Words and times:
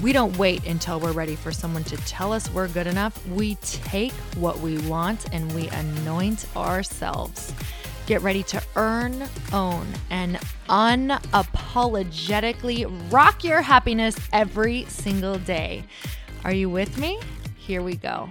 We 0.00 0.12
don't 0.12 0.36
wait 0.36 0.66
until 0.66 0.98
we're 0.98 1.12
ready 1.12 1.36
for 1.36 1.52
someone 1.52 1.84
to 1.84 1.96
tell 1.98 2.32
us 2.32 2.50
we're 2.50 2.66
good 2.68 2.86
enough. 2.86 3.26
We 3.28 3.56
take 3.56 4.12
what 4.36 4.60
we 4.60 4.78
want 4.88 5.26
and 5.32 5.52
we 5.54 5.68
anoint 5.68 6.46
ourselves. 6.56 7.52
Get 8.06 8.22
ready 8.22 8.42
to 8.44 8.62
earn, 8.74 9.28
own, 9.52 9.86
and 10.10 10.38
unapologetically 10.68 13.12
rock 13.12 13.44
your 13.44 13.60
happiness 13.62 14.16
every 14.32 14.86
single 14.86 15.38
day. 15.38 15.84
Are 16.44 16.52
you 16.52 16.68
with 16.68 16.98
me? 16.98 17.20
Here 17.56 17.82
we 17.82 17.94
go. 17.94 18.28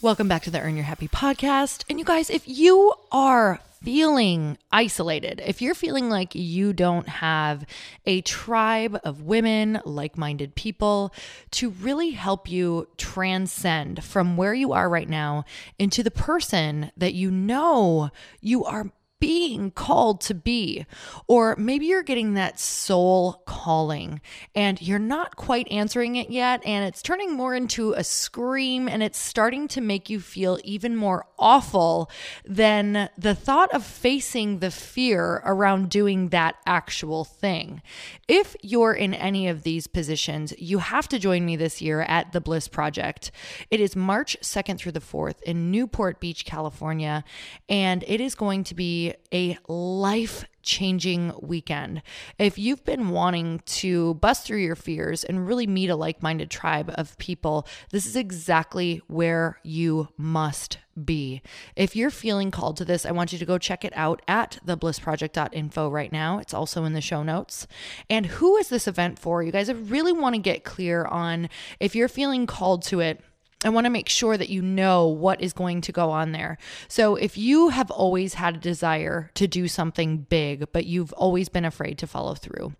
Welcome 0.00 0.28
back 0.28 0.42
to 0.42 0.50
the 0.50 0.60
Earn 0.60 0.76
Your 0.76 0.84
Happy 0.84 1.08
podcast. 1.08 1.82
And 1.88 1.98
you 1.98 2.04
guys, 2.04 2.30
if 2.30 2.46
you 2.46 2.94
are 3.10 3.58
feeling 3.82 4.58
isolated, 4.72 5.42
if 5.44 5.62
you're 5.62 5.74
feeling 5.74 6.10
like 6.10 6.34
you 6.34 6.72
don't 6.72 7.08
have 7.08 7.64
a 8.06 8.20
tribe 8.22 8.98
of 9.04 9.22
women, 9.22 9.80
like 9.84 10.18
minded 10.18 10.54
people 10.54 11.12
to 11.52 11.70
really 11.70 12.10
help 12.10 12.50
you 12.50 12.88
transcend 12.96 14.02
from 14.02 14.36
where 14.36 14.54
you 14.54 14.72
are 14.72 14.88
right 14.88 15.08
now 15.08 15.44
into 15.78 16.02
the 16.02 16.10
person 16.10 16.90
that 16.96 17.14
you 17.14 17.30
know 17.30 18.10
you 18.40 18.64
are 18.64 18.90
being 19.20 19.70
called 19.70 20.20
to 20.22 20.34
be. 20.34 20.86
Or 21.26 21.56
maybe 21.56 21.86
you're 21.86 22.02
getting 22.02 22.34
that 22.34 22.60
soul 22.60 23.42
calling 23.46 24.20
and 24.54 24.80
you're 24.80 24.98
not 24.98 25.36
quite 25.36 25.70
answering 25.70 26.16
it 26.16 26.30
yet, 26.30 26.64
and 26.64 26.84
it's 26.84 27.02
turning 27.02 27.32
more 27.32 27.54
into 27.54 27.92
a 27.92 28.04
scream 28.04 28.88
and 28.88 29.02
it's 29.02 29.18
starting 29.18 29.68
to 29.68 29.80
make 29.80 30.08
you 30.08 30.20
feel 30.20 30.58
even 30.62 30.94
more 30.94 31.26
awful 31.38 32.10
than 32.44 33.08
the 33.16 33.34
thought 33.34 33.72
of 33.74 33.84
facing 33.84 34.58
the 34.58 34.70
fear 34.70 35.42
around 35.44 35.90
doing 35.90 36.28
that 36.28 36.56
actual 36.66 37.24
thing. 37.24 37.82
If 38.28 38.56
you're 38.62 38.94
in 38.94 39.14
any 39.14 39.48
of 39.48 39.62
these 39.62 39.86
positions, 39.86 40.54
you 40.58 40.78
have 40.78 41.08
to 41.08 41.18
join 41.18 41.44
me 41.44 41.56
this 41.56 41.82
year 41.82 42.02
at 42.02 42.32
the 42.32 42.40
Bliss 42.40 42.68
Project. 42.68 43.30
It 43.70 43.80
is 43.80 43.96
March 43.96 44.36
2nd 44.42 44.78
through 44.78 44.92
the 44.92 45.00
4th 45.00 45.42
in 45.42 45.70
Newport 45.70 46.20
Beach, 46.20 46.44
California, 46.44 47.24
and 47.68 48.04
it 48.06 48.20
is 48.20 48.34
going 48.34 48.64
to 48.64 48.74
be 48.74 49.07
a 49.32 49.58
life 49.68 50.44
changing 50.62 51.32
weekend. 51.40 52.02
If 52.38 52.58
you've 52.58 52.84
been 52.84 53.08
wanting 53.08 53.60
to 53.66 54.14
bust 54.14 54.46
through 54.46 54.58
your 54.58 54.76
fears 54.76 55.24
and 55.24 55.46
really 55.46 55.66
meet 55.66 55.88
a 55.88 55.96
like 55.96 56.22
minded 56.22 56.50
tribe 56.50 56.92
of 56.94 57.16
people, 57.18 57.66
this 57.90 58.04
is 58.04 58.16
exactly 58.16 59.00
where 59.06 59.58
you 59.62 60.08
must 60.18 60.78
be. 61.04 61.42
If 61.76 61.96
you're 61.96 62.10
feeling 62.10 62.50
called 62.50 62.76
to 62.78 62.84
this, 62.84 63.06
I 63.06 63.12
want 63.12 63.32
you 63.32 63.38
to 63.38 63.46
go 63.46 63.56
check 63.56 63.84
it 63.84 63.92
out 63.96 64.20
at 64.28 64.58
theblissproject.info 64.66 65.88
right 65.88 66.12
now. 66.12 66.38
It's 66.38 66.54
also 66.54 66.84
in 66.84 66.92
the 66.92 67.00
show 67.00 67.22
notes. 67.22 67.66
And 68.10 68.26
who 68.26 68.56
is 68.56 68.68
this 68.68 68.88
event 68.88 69.18
for? 69.18 69.42
You 69.42 69.52
guys, 69.52 69.70
I 69.70 69.74
really 69.74 70.12
want 70.12 70.34
to 70.34 70.40
get 70.40 70.64
clear 70.64 71.04
on 71.04 71.48
if 71.80 71.94
you're 71.94 72.08
feeling 72.08 72.46
called 72.46 72.82
to 72.84 73.00
it 73.00 73.22
I 73.64 73.70
want 73.70 73.86
to 73.86 73.90
make 73.90 74.08
sure 74.08 74.36
that 74.36 74.48
you 74.48 74.62
know 74.62 75.08
what 75.08 75.40
is 75.40 75.52
going 75.52 75.80
to 75.82 75.92
go 75.92 76.10
on 76.10 76.32
there. 76.32 76.58
So, 76.86 77.16
if 77.16 77.36
you 77.36 77.70
have 77.70 77.90
always 77.90 78.34
had 78.34 78.56
a 78.56 78.60
desire 78.60 79.30
to 79.34 79.48
do 79.48 79.66
something 79.66 80.18
big, 80.18 80.70
but 80.72 80.86
you've 80.86 81.12
always 81.14 81.48
been 81.48 81.64
afraid 81.64 81.98
to 81.98 82.06
follow 82.06 82.34
through, 82.34 82.74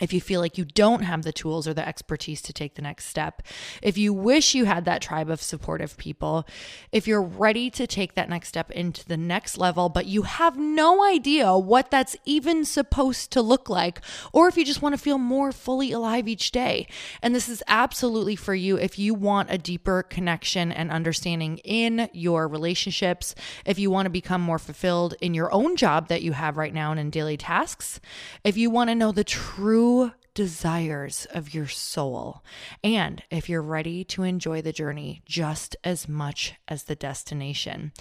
if 0.00 0.12
you 0.12 0.20
feel 0.20 0.40
like 0.40 0.58
you 0.58 0.64
don't 0.64 1.02
have 1.02 1.22
the 1.22 1.32
tools 1.32 1.68
or 1.68 1.74
the 1.74 1.86
expertise 1.86 2.42
to 2.42 2.52
take 2.52 2.74
the 2.74 2.82
next 2.82 3.06
step, 3.06 3.42
if 3.80 3.96
you 3.96 4.12
wish 4.12 4.52
you 4.52 4.64
had 4.64 4.84
that 4.84 5.00
tribe 5.00 5.30
of 5.30 5.40
supportive 5.40 5.96
people, 5.96 6.44
if 6.90 7.06
you're 7.06 7.22
ready 7.22 7.70
to 7.70 7.86
take 7.86 8.16
that 8.16 8.28
next 8.28 8.48
step 8.48 8.72
into 8.72 9.06
the 9.06 9.16
next 9.16 9.56
level, 9.56 9.88
but 9.88 10.06
you 10.06 10.22
have 10.22 10.58
no 10.58 11.04
idea 11.04 11.56
what 11.56 11.92
that's 11.92 12.16
even 12.24 12.64
supposed 12.64 13.30
to 13.30 13.40
look 13.40 13.68
like, 13.70 14.00
or 14.32 14.48
if 14.48 14.56
you 14.56 14.64
just 14.64 14.82
want 14.82 14.94
to 14.96 15.00
feel 15.00 15.16
more 15.16 15.52
fully 15.52 15.92
alive 15.92 16.26
each 16.26 16.50
day. 16.50 16.88
And 17.22 17.32
this 17.32 17.48
is 17.48 17.62
absolutely 17.68 18.34
for 18.34 18.54
you 18.54 18.76
if 18.76 18.98
you 18.98 19.14
want 19.14 19.52
a 19.52 19.58
deeper 19.58 20.02
connection 20.02 20.72
and 20.72 20.90
understanding 20.90 21.58
in 21.58 22.08
your 22.12 22.48
relationships, 22.48 23.36
if 23.64 23.78
you 23.78 23.92
want 23.92 24.06
to 24.06 24.10
become 24.10 24.40
more 24.40 24.58
fulfilled 24.58 25.14
in 25.20 25.34
your 25.34 25.54
own 25.54 25.76
job 25.76 26.08
that 26.08 26.22
you 26.22 26.32
have 26.32 26.56
right 26.56 26.74
now 26.74 26.90
and 26.90 26.98
in 26.98 27.10
daily 27.10 27.36
tasks, 27.36 28.00
if 28.42 28.56
you 28.56 28.70
want 28.70 28.90
to 28.90 28.96
know 28.96 29.12
the 29.12 29.22
true 29.22 29.83
true 29.84 30.10
desires 30.34 31.26
of 31.30 31.54
your 31.54 31.68
soul. 31.68 32.42
And 32.82 33.22
if 33.30 33.48
you're 33.48 33.62
ready 33.62 34.02
to 34.04 34.24
enjoy 34.24 34.62
the 34.62 34.72
journey 34.72 35.22
just 35.24 35.76
as 35.84 36.08
much 36.08 36.54
as 36.66 36.84
the 36.84 36.96
destination. 36.96 37.92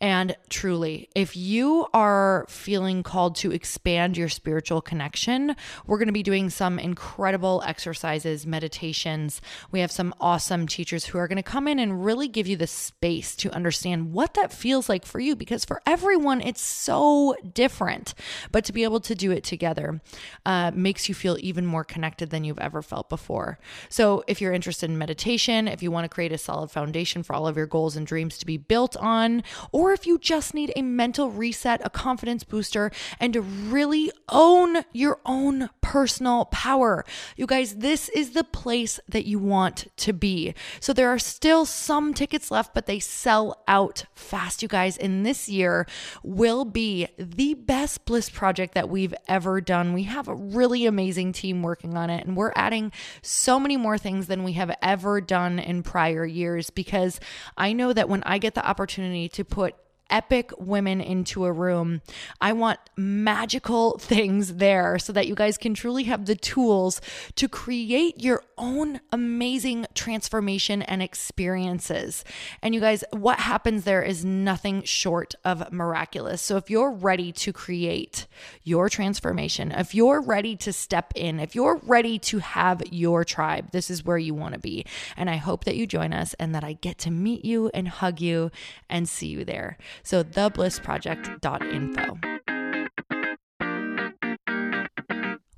And 0.00 0.34
truly, 0.48 1.10
if 1.14 1.36
you 1.36 1.86
are 1.92 2.46
feeling 2.48 3.02
called 3.02 3.36
to 3.36 3.52
expand 3.52 4.16
your 4.16 4.30
spiritual 4.30 4.80
connection, 4.80 5.54
we're 5.86 5.98
going 5.98 6.06
to 6.08 6.12
be 6.12 6.22
doing 6.22 6.48
some 6.48 6.78
incredible 6.78 7.62
exercises, 7.66 8.46
meditations. 8.46 9.40
We 9.70 9.80
have 9.80 9.92
some 9.92 10.14
awesome 10.20 10.66
teachers 10.66 11.04
who 11.04 11.18
are 11.18 11.28
going 11.28 11.36
to 11.36 11.42
come 11.42 11.68
in 11.68 11.78
and 11.78 12.04
really 12.04 12.28
give 12.28 12.46
you 12.46 12.56
the 12.56 12.66
space 12.66 13.36
to 13.36 13.54
understand 13.54 14.12
what 14.12 14.34
that 14.34 14.52
feels 14.52 14.88
like 14.88 15.04
for 15.04 15.20
you 15.20 15.36
because 15.36 15.64
for 15.64 15.82
everyone, 15.86 16.40
it's 16.40 16.62
so 16.62 17.36
different. 17.52 18.14
But 18.50 18.64
to 18.64 18.72
be 18.72 18.84
able 18.84 19.00
to 19.00 19.14
do 19.14 19.30
it 19.30 19.44
together 19.44 20.00
uh, 20.46 20.70
makes 20.74 21.08
you 21.08 21.14
feel 21.14 21.36
even 21.40 21.66
more 21.66 21.81
more 21.82 21.84
connected 21.84 22.30
than 22.30 22.44
you've 22.44 22.60
ever 22.60 22.80
felt 22.80 23.08
before. 23.08 23.58
So, 23.88 24.22
if 24.28 24.40
you're 24.40 24.52
interested 24.52 24.88
in 24.88 24.98
meditation, 24.98 25.66
if 25.66 25.82
you 25.82 25.90
want 25.90 26.04
to 26.04 26.08
create 26.08 26.32
a 26.32 26.38
solid 26.38 26.70
foundation 26.70 27.24
for 27.24 27.34
all 27.34 27.48
of 27.48 27.56
your 27.56 27.66
goals 27.66 27.96
and 27.96 28.06
dreams 28.06 28.38
to 28.38 28.46
be 28.46 28.56
built 28.56 28.96
on, 28.98 29.42
or 29.72 29.92
if 29.92 30.06
you 30.06 30.18
just 30.18 30.54
need 30.54 30.72
a 30.76 30.82
mental 30.82 31.30
reset, 31.30 31.80
a 31.84 31.90
confidence 31.90 32.44
booster, 32.44 32.92
and 33.18 33.32
to 33.32 33.40
really 33.40 34.12
own 34.28 34.84
your 34.92 35.18
own 35.26 35.70
personal 35.80 36.44
power, 36.46 37.04
you 37.36 37.46
guys, 37.46 37.76
this 37.76 38.08
is 38.10 38.30
the 38.30 38.44
place 38.44 39.00
that 39.08 39.26
you 39.26 39.40
want 39.40 39.88
to 39.96 40.12
be. 40.12 40.54
So, 40.78 40.92
there 40.92 41.08
are 41.08 41.18
still 41.18 41.64
some 41.64 42.14
tickets 42.14 42.52
left, 42.52 42.74
but 42.74 42.86
they 42.86 43.00
sell 43.00 43.60
out 43.66 44.04
fast, 44.14 44.62
you 44.62 44.68
guys. 44.68 44.96
And 44.96 45.26
this 45.26 45.48
year 45.48 45.86
will 46.22 46.64
be 46.64 47.08
the 47.18 47.54
best 47.54 48.04
Bliss 48.04 48.30
project 48.30 48.74
that 48.74 48.88
we've 48.88 49.14
ever 49.26 49.60
done. 49.60 49.92
We 49.92 50.04
have 50.04 50.28
a 50.28 50.34
really 50.34 50.86
amazing 50.86 51.32
team 51.32 51.62
working 51.72 51.96
on 51.96 52.10
it. 52.10 52.26
And 52.26 52.36
we're 52.36 52.52
adding 52.54 52.92
so 53.22 53.58
many 53.58 53.78
more 53.78 53.96
things 53.96 54.26
than 54.26 54.44
we 54.44 54.52
have 54.52 54.76
ever 54.82 55.22
done 55.22 55.58
in 55.58 55.82
prior 55.82 56.26
years 56.26 56.68
because 56.68 57.18
I 57.56 57.72
know 57.72 57.94
that 57.94 58.10
when 58.10 58.22
I 58.24 58.36
get 58.36 58.54
the 58.54 58.66
opportunity 58.68 59.26
to 59.30 59.42
put 59.42 59.74
epic 60.12 60.52
women 60.58 61.00
into 61.00 61.44
a 61.44 61.52
room. 61.52 62.02
I 62.40 62.52
want 62.52 62.78
magical 62.96 63.98
things 63.98 64.56
there 64.56 64.98
so 64.98 65.12
that 65.12 65.26
you 65.26 65.34
guys 65.34 65.58
can 65.58 65.74
truly 65.74 66.04
have 66.04 66.26
the 66.26 66.36
tools 66.36 67.00
to 67.36 67.48
create 67.48 68.22
your 68.22 68.44
own 68.58 69.00
amazing 69.10 69.86
transformation 69.94 70.82
and 70.82 71.02
experiences. 71.02 72.24
And 72.62 72.74
you 72.74 72.80
guys, 72.80 73.02
what 73.10 73.40
happens 73.40 73.84
there 73.84 74.02
is 74.02 74.24
nothing 74.24 74.82
short 74.82 75.34
of 75.44 75.72
miraculous. 75.72 76.42
So 76.42 76.56
if 76.56 76.70
you're 76.70 76.92
ready 76.92 77.32
to 77.32 77.52
create 77.52 78.26
your 78.62 78.88
transformation, 78.88 79.72
if 79.72 79.94
you're 79.94 80.20
ready 80.20 80.56
to 80.56 80.72
step 80.72 81.12
in, 81.16 81.40
if 81.40 81.54
you're 81.54 81.80
ready 81.84 82.18
to 82.18 82.38
have 82.38 82.82
your 82.92 83.24
tribe, 83.24 83.70
this 83.72 83.90
is 83.90 84.04
where 84.04 84.18
you 84.18 84.34
want 84.34 84.54
to 84.54 84.60
be. 84.60 84.84
And 85.16 85.30
I 85.30 85.36
hope 85.36 85.64
that 85.64 85.76
you 85.76 85.86
join 85.86 86.12
us 86.12 86.34
and 86.34 86.54
that 86.54 86.64
I 86.64 86.74
get 86.74 86.98
to 86.98 87.10
meet 87.10 87.44
you 87.44 87.70
and 87.72 87.88
hug 87.88 88.20
you 88.20 88.50
and 88.90 89.08
see 89.08 89.28
you 89.28 89.44
there. 89.44 89.78
So 90.02 90.22
theblissproject.info. 90.22 92.18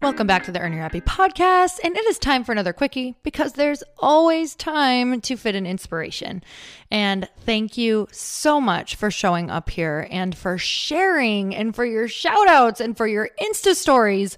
Welcome 0.05 0.27
back 0.27 0.45
to 0.45 0.53
the 0.53 0.61
Earn 0.61 0.75
Your 0.75 0.83
Happy 0.83 1.01
podcast. 1.01 1.81
And 1.83 1.97
it 1.97 2.05
is 2.05 2.19
time 2.19 2.45
for 2.45 2.53
another 2.53 2.75
quickie 2.75 3.17
because 3.23 3.55
there's 3.55 3.83
always 3.99 4.55
time 4.55 5.23
to 5.23 5.37
fit 5.39 5.55
an 5.55 5.65
inspiration. 5.65 6.45
And 6.91 7.27
thank 7.47 7.79
you 7.79 8.07
so 8.13 8.61
much 8.61 8.97
for 8.97 9.11
showing 9.11 9.51
up 9.51 9.71
here 9.71 10.07
and 10.11 10.37
for 10.37 10.59
sharing 10.59 11.57
and 11.57 11.75
for 11.75 11.87
your 11.87 12.07
shout 12.07 12.49
outs 12.49 12.83
and 12.83 12.95
for 12.95 13.07
your 13.07 13.31
Insta 13.41 13.75
stories. 13.75 14.37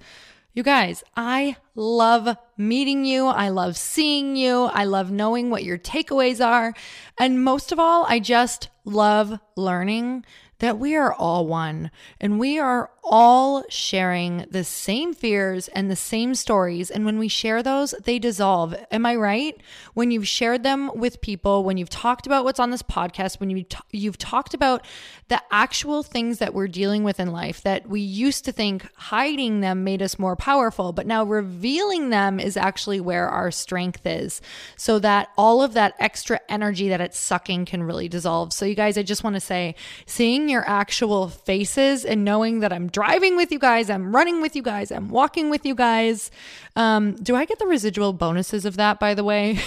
You 0.55 0.62
guys, 0.62 1.02
I 1.17 1.56
love 1.75 2.37
meeting 2.56 3.05
you. 3.05 3.26
I 3.26 3.49
love 3.49 3.76
seeing 3.76 4.37
you. 4.37 4.67
I 4.67 4.85
love 4.85 5.11
knowing 5.11 5.50
what 5.50 5.64
your 5.64 5.79
takeaways 5.79 6.43
are. 6.43 6.75
And 7.19 7.43
most 7.43 7.73
of 7.73 7.81
all, 7.81 8.06
I 8.09 8.20
just 8.20 8.69
love 8.87 9.38
learning 9.56 10.25
that 10.61 10.79
we 10.79 10.97
are 10.97 11.12
all 11.12 11.47
one 11.47 11.91
and 12.21 12.38
we 12.38 12.59
are 12.59 12.91
all 13.08 13.62
sharing 13.69 14.44
the 14.50 14.64
same 14.64 15.14
fears 15.14 15.69
and 15.69 15.88
the 15.88 15.97
same 15.97 16.35
stories. 16.35 16.91
And 16.91 17.05
when 17.05 17.19
we 17.19 17.29
share 17.29 17.62
those, 17.62 17.94
they 18.03 18.19
dissolve. 18.19 18.75
Am 18.91 19.06
I 19.06 19.14
right? 19.14 19.56
When 19.94 20.11
you've 20.11 20.26
shared 20.26 20.64
them 20.64 20.91
with 20.94 21.20
people, 21.20 21.62
when 21.62 21.76
you've 21.76 21.88
talked 21.88 22.26
about 22.26 22.44
what's 22.44 22.58
on 22.58 22.70
this 22.70 22.82
podcast, 22.82 23.38
when 23.38 23.50
you 23.50 23.62
t- 23.62 23.79
you've 23.93 24.19
talked 24.19 24.55
about 24.55 24.85
the 25.29 25.41
actual 25.53 26.03
things 26.03 26.38
that 26.38 26.53
we're 26.53 26.67
dealing 26.67 27.05
with 27.05 27.20
in 27.20 27.31
life 27.31 27.62
that 27.62 27.88
we 27.88 28.00
used 28.00 28.44
to 28.44 28.53
think 28.53 28.87
hiding 28.97 29.61
them 29.61 29.85
made 29.85 30.02
us 30.02 30.19
more 30.19 30.35
powerful, 30.35 30.93
but 30.93 31.06
now 31.06 31.23
revealing 31.23 32.11
them 32.11 32.41
is 32.41 32.56
actually 32.56 33.00
where 33.00 33.29
our 33.29 33.52
strength 33.52 34.05
is. 34.05 34.41
So 34.76 34.99
that 34.99 35.29
all 35.38 35.62
of 35.62 35.75
that 35.75 35.94
extra 36.00 36.41
energy 36.49 36.88
that 36.88 37.00
it's 37.00 37.19
sucking 37.19 37.67
can 37.67 37.85
really 37.85 38.09
dissolve. 38.09 38.52
So 38.52 38.64
you 38.64 38.75
guys, 38.75 38.99
I 38.99 39.02
just 39.02 39.23
want 39.23 39.35
to 39.35 39.41
say, 39.41 39.76
seeing 40.06 40.49
your 40.49 40.69
actual 40.69 41.29
faces 41.29 42.05
and 42.05 42.25
knowing 42.25 42.61
that 42.61 42.73
I'm 42.73 42.88
driving 42.97 43.37
with 43.37 43.53
you 43.53 43.59
guys, 43.59 43.91
I'm 43.91 44.17
running 44.17 44.41
with 44.41 44.57
you 44.57 44.63
guys, 44.63 44.91
I'm 44.91 45.11
walking 45.11 45.51
with 45.51 45.67
you 45.67 45.75
guys. 45.75 46.31
Um, 46.77 47.15
do 47.17 47.37
I 47.37 47.45
get 47.45 47.59
the 47.59 47.67
residual 47.67 48.15
bonuses 48.15 48.65
of 48.65 48.79
that, 48.79 48.99
by 48.99 49.13
the 49.13 49.23
way? 49.23 49.59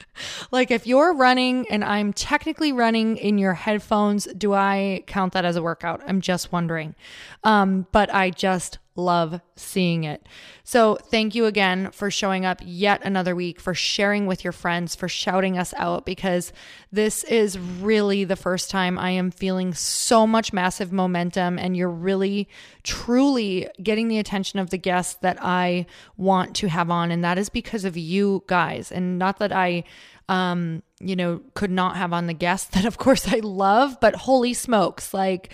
like 0.50 0.72
if 0.72 0.84
you're 0.84 1.14
running 1.14 1.64
and 1.70 1.84
I'm 1.84 2.12
technically 2.12 2.72
running 2.72 3.18
in 3.18 3.38
your 3.38 3.54
headphones, 3.54 4.24
do 4.36 4.52
I 4.52 5.04
count 5.06 5.32
that 5.34 5.44
as 5.44 5.54
a 5.54 5.62
workout? 5.62 6.02
I'm 6.08 6.20
just 6.20 6.50
wondering. 6.50 6.96
Um, 7.44 7.86
but 7.92 8.12
I 8.12 8.30
just 8.30 8.78
love 8.94 9.40
seeing 9.56 10.04
it. 10.04 10.26
So, 10.64 10.96
thank 10.96 11.34
you 11.34 11.46
again 11.46 11.90
for 11.90 12.10
showing 12.10 12.44
up 12.44 12.60
yet 12.64 13.00
another 13.04 13.34
week, 13.34 13.60
for 13.60 13.74
sharing 13.74 14.26
with 14.26 14.44
your 14.44 14.52
friends, 14.52 14.94
for 14.94 15.08
shouting 15.08 15.58
us 15.58 15.74
out, 15.76 16.04
because 16.04 16.52
this 16.90 17.24
is 17.24 17.58
really 17.58 18.24
the 18.24 18.36
first 18.36 18.70
time 18.70 18.98
I 18.98 19.10
am 19.10 19.30
feeling 19.30 19.74
so 19.74 20.26
much 20.26 20.52
massive 20.52 20.92
momentum, 20.92 21.58
and 21.58 21.76
you're 21.76 21.90
really, 21.90 22.48
truly 22.82 23.68
getting 23.82 24.08
the 24.08 24.18
attention 24.18 24.58
of 24.58 24.70
the 24.70 24.78
guests 24.78 25.14
that 25.22 25.38
I 25.40 25.86
want 26.16 26.54
to 26.56 26.68
have 26.68 26.90
on. 26.90 27.10
And 27.10 27.24
that 27.24 27.38
is 27.38 27.48
because 27.48 27.84
of 27.84 27.96
you 27.96 28.44
guys. 28.46 28.92
And 28.92 29.18
not 29.18 29.38
that 29.38 29.52
I, 29.52 29.84
um, 30.28 30.82
you 31.00 31.16
know, 31.16 31.40
could 31.54 31.70
not 31.70 31.96
have 31.96 32.12
on 32.12 32.26
the 32.26 32.34
guests 32.34 32.68
that, 32.74 32.84
of 32.84 32.98
course, 32.98 33.26
I 33.28 33.38
love, 33.38 33.98
but 34.00 34.14
holy 34.14 34.54
smokes, 34.54 35.12
like, 35.12 35.52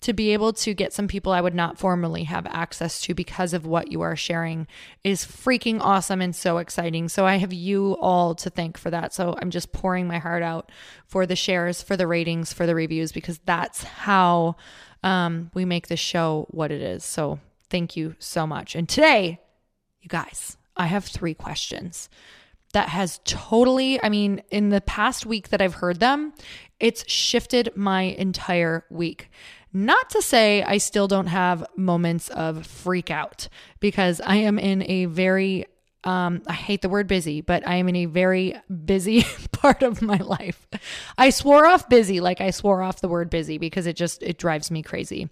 to 0.00 0.12
be 0.14 0.32
able 0.32 0.52
to 0.54 0.72
get 0.72 0.92
some 0.92 1.08
people 1.08 1.32
I 1.32 1.42
would 1.42 1.54
not 1.54 1.78
formally 1.78 2.24
have 2.24 2.46
access 2.46 3.00
to 3.02 3.14
because 3.14 3.52
of 3.52 3.66
what 3.66 3.92
you 3.92 4.00
are 4.00 4.16
sharing 4.16 4.66
is 5.04 5.24
freaking 5.24 5.78
awesome 5.80 6.22
and 6.22 6.34
so 6.34 6.58
exciting. 6.58 7.08
So 7.08 7.26
I 7.26 7.36
have 7.36 7.52
you 7.52 7.96
all 8.00 8.34
to 8.36 8.48
thank 8.48 8.78
for 8.78 8.90
that. 8.90 9.12
So 9.12 9.36
I'm 9.40 9.50
just 9.50 9.72
pouring 9.72 10.06
my 10.06 10.18
heart 10.18 10.42
out 10.42 10.72
for 11.06 11.26
the 11.26 11.36
shares, 11.36 11.82
for 11.82 11.96
the 11.96 12.06
ratings, 12.06 12.52
for 12.52 12.66
the 12.66 12.74
reviews, 12.74 13.12
because 13.12 13.40
that's 13.44 13.82
how 13.82 14.56
um, 15.02 15.50
we 15.52 15.66
make 15.66 15.88
this 15.88 16.00
show 16.00 16.46
what 16.50 16.70
it 16.70 16.80
is. 16.80 17.04
So 17.04 17.38
thank 17.68 17.94
you 17.94 18.14
so 18.18 18.46
much. 18.46 18.74
And 18.74 18.88
today, 18.88 19.38
you 20.00 20.08
guys, 20.08 20.56
I 20.76 20.86
have 20.86 21.04
three 21.04 21.34
questions 21.34 22.08
that 22.72 22.88
has 22.88 23.20
totally, 23.24 24.02
I 24.02 24.08
mean, 24.08 24.42
in 24.50 24.68
the 24.70 24.80
past 24.80 25.26
week 25.26 25.48
that 25.48 25.60
I've 25.60 25.74
heard 25.74 26.00
them, 26.00 26.32
it's 26.78 27.08
shifted 27.10 27.70
my 27.74 28.02
entire 28.02 28.84
week. 28.90 29.28
Not 29.72 30.10
to 30.10 30.22
say 30.22 30.62
I 30.62 30.78
still 30.78 31.06
don't 31.06 31.28
have 31.28 31.64
moments 31.76 32.28
of 32.28 32.66
freak 32.66 33.10
out 33.10 33.48
because 33.78 34.20
I 34.20 34.36
am 34.36 34.58
in 34.58 34.82
a 34.90 35.04
very 35.04 35.66
um, 36.02 36.42
I 36.46 36.54
hate 36.54 36.80
the 36.80 36.88
word 36.88 37.06
busy, 37.06 37.42
but 37.42 37.66
I 37.68 37.74
am 37.74 37.88
in 37.88 37.96
a 37.96 38.06
very 38.06 38.54
busy 38.84 39.26
part 39.52 39.82
of 39.82 40.00
my 40.00 40.16
life. 40.16 40.66
I 41.18 41.28
swore 41.28 41.66
off 41.66 41.90
busy, 41.90 42.20
like 42.20 42.40
I 42.40 42.50
swore 42.50 42.82
off 42.82 43.02
the 43.02 43.08
word 43.08 43.28
busy 43.28 43.58
because 43.58 43.86
it 43.86 43.96
just 43.96 44.22
it 44.22 44.38
drives 44.38 44.70
me 44.70 44.82
crazy. 44.82 45.28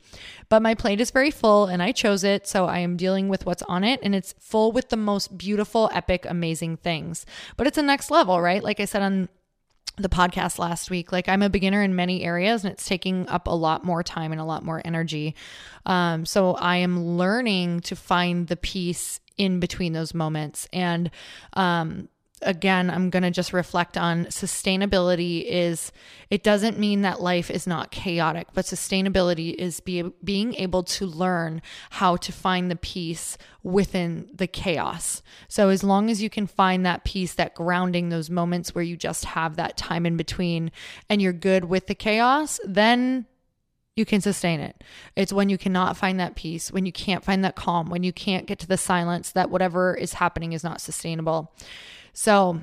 But 0.50 0.60
my 0.60 0.74
plate 0.74 1.00
is 1.00 1.10
very 1.10 1.30
full 1.30 1.66
and 1.66 1.82
I 1.82 1.92
chose 1.92 2.22
it, 2.22 2.46
so 2.46 2.66
I 2.66 2.80
am 2.80 2.98
dealing 2.98 3.28
with 3.28 3.46
what's 3.46 3.62
on 3.62 3.82
it 3.82 4.00
and 4.02 4.14
it's 4.14 4.34
full 4.38 4.70
with 4.70 4.90
the 4.90 4.96
most 4.96 5.38
beautiful, 5.38 5.90
epic, 5.94 6.26
amazing 6.28 6.76
things. 6.76 7.24
But 7.56 7.66
it's 7.66 7.78
a 7.78 7.82
next 7.82 8.10
level, 8.10 8.40
right? 8.40 8.62
Like 8.62 8.78
I 8.78 8.84
said 8.84 9.02
on 9.02 9.30
the 9.96 10.08
podcast 10.08 10.58
last 10.58 10.90
week. 10.90 11.12
Like 11.12 11.28
I'm 11.28 11.42
a 11.42 11.50
beginner 11.50 11.82
in 11.82 11.96
many 11.96 12.22
areas 12.22 12.64
and 12.64 12.72
it's 12.72 12.86
taking 12.86 13.28
up 13.28 13.46
a 13.46 13.54
lot 13.54 13.84
more 13.84 14.02
time 14.02 14.32
and 14.32 14.40
a 14.40 14.44
lot 14.44 14.64
more 14.64 14.80
energy. 14.84 15.34
Um, 15.86 16.24
so 16.24 16.54
I 16.54 16.76
am 16.76 17.16
learning 17.16 17.80
to 17.80 17.96
find 17.96 18.46
the 18.46 18.56
peace 18.56 19.20
in 19.36 19.60
between 19.60 19.92
those 19.92 20.14
moments. 20.14 20.68
And 20.72 21.10
um, 21.54 22.08
again, 22.42 22.90
I'm 22.90 23.10
going 23.10 23.22
to 23.22 23.30
just 23.30 23.52
reflect 23.52 23.96
on 23.96 24.26
sustainability 24.26 25.44
is 25.44 25.92
it 26.30 26.42
doesn't 26.42 26.78
mean 26.78 27.02
that 27.02 27.20
life 27.20 27.50
is 27.50 27.66
not 27.66 27.90
chaotic, 27.90 28.48
but 28.54 28.64
sustainability 28.64 29.54
is 29.54 29.80
be, 29.80 30.02
being 30.22 30.54
able 30.54 30.82
to 30.84 31.06
learn 31.06 31.62
how 31.90 32.16
to 32.16 32.32
find 32.32 32.70
the 32.70 32.76
peace 32.76 33.38
within 33.62 34.28
the 34.34 34.46
chaos. 34.46 35.22
So 35.48 35.68
as 35.68 35.82
long 35.82 36.10
as 36.10 36.22
you 36.22 36.30
can 36.30 36.46
find 36.46 36.84
that 36.86 37.04
peace, 37.04 37.34
that 37.34 37.54
grounding, 37.54 38.08
those 38.08 38.30
moments 38.30 38.74
where 38.74 38.84
you 38.84 38.96
just 38.96 39.24
have 39.26 39.56
that 39.56 39.76
time 39.76 40.06
in 40.06 40.16
between 40.16 40.70
and 41.08 41.20
you're 41.20 41.32
good 41.32 41.64
with 41.64 41.86
the 41.86 41.94
chaos, 41.94 42.60
then 42.64 43.26
you 43.98 44.04
can 44.04 44.20
sustain 44.20 44.60
it. 44.60 44.82
It's 45.16 45.32
when 45.32 45.48
you 45.48 45.58
cannot 45.58 45.96
find 45.96 46.20
that 46.20 46.36
peace, 46.36 46.70
when 46.70 46.86
you 46.86 46.92
can't 46.92 47.24
find 47.24 47.44
that 47.44 47.56
calm, 47.56 47.90
when 47.90 48.04
you 48.04 48.12
can't 48.12 48.46
get 48.46 48.60
to 48.60 48.68
the 48.68 48.76
silence 48.76 49.32
that 49.32 49.50
whatever 49.50 49.94
is 49.94 50.14
happening 50.14 50.52
is 50.52 50.62
not 50.62 50.80
sustainable. 50.80 51.52
So, 52.12 52.60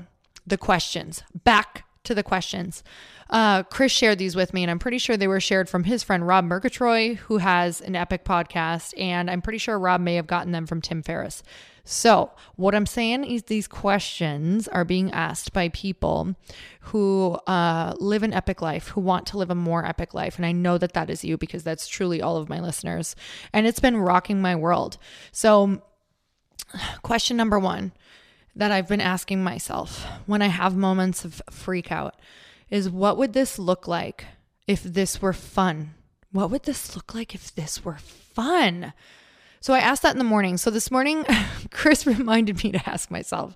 the 0.47 0.57
questions, 0.57 1.24
back 1.44 1.86
to 2.03 2.13
the 2.13 2.24
questions. 2.24 2.83
Uh, 3.30 3.63
Chris 3.63 3.92
shared 3.92 4.19
these 4.19 4.36
with 4.36 4.53
me, 4.53 4.63
and 4.63 4.69
I'm 4.69 4.80
pretty 4.80 5.00
sure 5.00 5.18
they 5.18 5.27
were 5.27 5.39
shared 5.39 5.68
from 5.68 5.86
his 5.86 6.03
friend 6.03 6.27
Rob 6.27 6.45
Murgatroyd, 6.45 7.18
who 7.18 7.39
has 7.39 7.81
an 7.81 7.95
epic 7.95 8.24
podcast. 8.24 8.94
And 9.00 9.30
I'm 9.30 9.42
pretty 9.42 9.57
sure 9.57 9.80
Rob 9.80 10.01
may 10.01 10.15
have 10.15 10.27
gotten 10.27 10.51
them 10.51 10.68
from 10.68 10.81
Tim 10.81 11.01
Ferriss. 11.01 11.42
So, 11.83 12.31
what 12.56 12.74
I'm 12.74 12.88
saying 12.88 13.25
is 13.25 13.44
these 13.44 13.68
questions 13.68 14.68
are 14.68 14.86
being 14.86 15.12
asked 15.12 15.53
by 15.53 15.69
people 15.69 16.36
who 16.81 17.38
uh, 17.45 17.94
live 18.00 18.24
an 18.24 18.33
epic 18.33 18.62
life, 18.62 18.89
who 18.89 19.01
want 19.01 19.27
to 19.27 19.38
live 19.38 19.51
a 19.51 19.56
more 19.56 19.86
epic 19.86 20.13
life. 20.13 20.38
And 20.38 20.45
I 20.45 20.51
know 20.51 20.80
that 20.80 20.94
that 20.94 21.12
is 21.12 21.24
you 21.24 21.38
because 21.38 21.63
that's 21.63 21.88
truly 21.88 22.21
all 22.21 22.38
of 22.38 22.50
my 22.50 22.59
listeners. 22.59 23.15
And 23.53 23.68
it's 23.68 23.80
been 23.80 23.98
rocking 23.98 24.41
my 24.41 24.56
world. 24.56 24.98
So, 25.31 25.81
question 27.03 27.38
number 27.38 27.59
one 27.59 27.91
that 28.56 28.72
I've 28.72 28.88
been 28.88 29.02
asking 29.02 29.44
myself 29.44 30.06
when 30.25 30.42
I 30.42 30.48
have 30.48 30.75
moments 30.75 31.25
of 31.25 31.42
freak 31.50 31.92
out 31.92 32.16
is 32.69 32.90
what 32.90 33.18
would 33.18 33.34
this 33.34 33.60
look 33.60 33.88
like 33.88 34.25
if 34.68 34.84
this 34.84 35.22
were 35.22 35.34
fun? 35.34 35.94
What 36.32 36.50
would 36.51 36.63
this 36.63 36.96
look 36.96 37.13
like 37.13 37.36
if 37.36 37.53
this 37.53 37.84
were 37.84 37.98
fun? 37.98 38.94
So 39.60 39.74
I 39.74 39.79
asked 39.79 40.03
that 40.03 40.13
in 40.13 40.20
the 40.20 40.24
morning. 40.24 40.58
So 40.58 40.70
this 40.70 40.91
morning, 40.91 41.25
Chris 41.72 42.06
reminded 42.08 42.63
me 42.63 42.72
to 42.72 42.89
ask 42.89 43.12
myself. 43.12 43.56